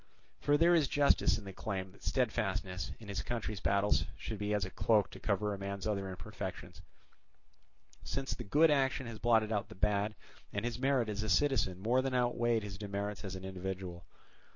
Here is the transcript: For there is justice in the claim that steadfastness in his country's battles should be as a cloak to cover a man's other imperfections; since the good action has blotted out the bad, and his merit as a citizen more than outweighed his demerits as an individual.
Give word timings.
For 0.39 0.57
there 0.57 0.73
is 0.73 0.87
justice 0.87 1.37
in 1.37 1.45
the 1.45 1.53
claim 1.53 1.91
that 1.91 2.01
steadfastness 2.01 2.91
in 2.99 3.07
his 3.07 3.21
country's 3.21 3.59
battles 3.59 4.05
should 4.17 4.39
be 4.39 4.51
as 4.51 4.65
a 4.65 4.71
cloak 4.71 5.11
to 5.11 5.19
cover 5.19 5.53
a 5.53 5.59
man's 5.59 5.85
other 5.85 6.09
imperfections; 6.09 6.81
since 8.03 8.33
the 8.33 8.43
good 8.43 8.71
action 8.71 9.05
has 9.05 9.19
blotted 9.19 9.51
out 9.51 9.69
the 9.69 9.75
bad, 9.75 10.15
and 10.51 10.65
his 10.65 10.79
merit 10.79 11.07
as 11.07 11.21
a 11.21 11.29
citizen 11.29 11.77
more 11.79 12.01
than 12.01 12.15
outweighed 12.15 12.63
his 12.63 12.79
demerits 12.79 13.23
as 13.23 13.35
an 13.35 13.45
individual. 13.45 14.03